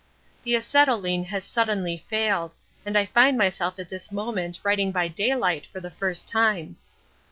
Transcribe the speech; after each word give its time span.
The 0.41 0.55
acetylene 0.55 1.25
has 1.25 1.45
suddenly 1.45 2.03
failed, 2.09 2.55
and 2.87 2.97
I 2.97 3.05
find 3.05 3.37
myself 3.37 3.77
at 3.77 3.89
this 3.89 4.11
moment 4.11 4.57
writing 4.63 4.91
by 4.91 5.07
daylight 5.07 5.67
for 5.67 5.79
the 5.79 5.91
first 5.91 6.27
time. 6.27 6.77